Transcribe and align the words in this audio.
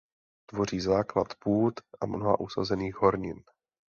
Tvoří 0.49 0.79
základ 0.79 1.27
půd 1.39 1.73
a 2.01 2.05
mnoha 2.05 2.39
usazených 2.39 2.95
hornin. 2.95 3.43